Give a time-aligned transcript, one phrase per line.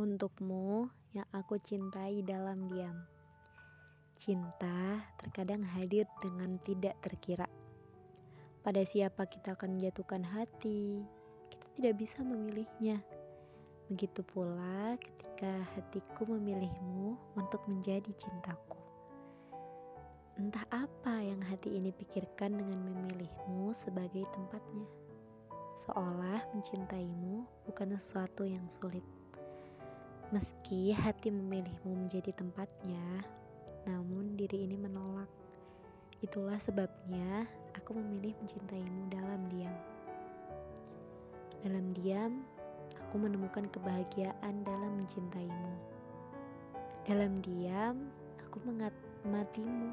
[0.00, 2.96] untukmu yang aku cintai dalam diam.
[4.16, 7.44] Cinta terkadang hadir dengan tidak terkira.
[8.60, 11.04] Pada siapa kita akan menjatuhkan hati,
[11.52, 13.00] kita tidak bisa memilihnya.
[13.88, 18.80] Begitu pula ketika hatiku memilihmu untuk menjadi cintaku.
[20.40, 24.88] Entah apa yang hati ini pikirkan dengan memilihmu sebagai tempatnya.
[25.84, 29.19] Seolah mencintaimu bukan sesuatu yang sulit.
[30.30, 33.02] Meski hati memilihmu menjadi tempatnya,
[33.82, 35.26] namun diri ini menolak.
[36.22, 39.74] Itulah sebabnya aku memilih mencintaimu dalam diam.
[41.66, 42.46] Dalam diam,
[43.02, 45.74] aku menemukan kebahagiaan dalam mencintaimu.
[47.10, 47.98] Dalam diam,
[48.46, 49.90] aku mengamatimu,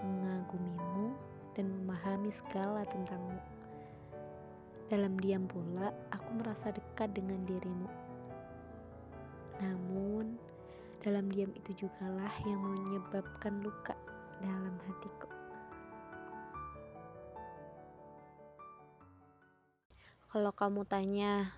[0.00, 1.12] mengagumimu,
[1.52, 3.44] dan memahami segala tentangmu.
[4.88, 8.05] Dalam diam pula, aku merasa dekat dengan dirimu
[9.60, 10.36] namun,
[11.00, 13.94] dalam diam itu jugalah yang menyebabkan luka
[14.42, 15.30] dalam hatiku.
[20.26, 21.54] Kalau kamu tanya,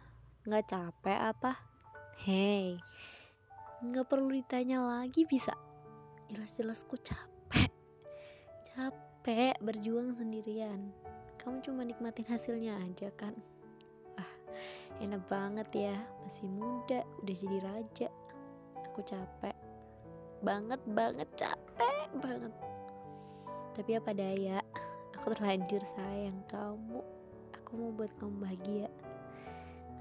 [0.46, 1.58] nggak capek apa?
[2.22, 2.78] Hei,
[3.82, 5.56] nggak perlu ditanya lagi bisa.
[6.30, 7.72] Jelas-jelas ku capek.
[8.62, 10.94] Capek berjuang sendirian.
[11.40, 13.34] Kamu cuma nikmatin hasilnya aja kan?
[15.08, 15.96] Enak banget ya.
[16.20, 18.08] Masih muda udah jadi raja.
[18.92, 19.56] Aku capek.
[20.44, 22.52] Banget banget capek banget.
[23.72, 24.60] Tapi apa daya?
[25.16, 27.00] Aku terlanjur sayang kamu.
[27.56, 28.92] Aku mau buat kamu bahagia.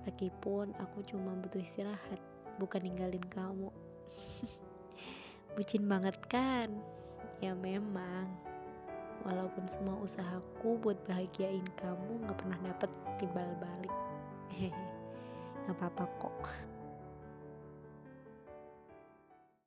[0.03, 2.19] Lagipun aku cuma butuh istirahat
[2.59, 3.71] bukan ninggalin kamu.
[5.55, 6.67] Bucin banget kan?
[7.39, 8.27] Ya memang.
[9.23, 13.95] Walaupun semua usahaku buat bahagiain kamu gak pernah dapet timbal balik.
[14.51, 14.71] hehe
[15.67, 16.35] nggak apa-apa kok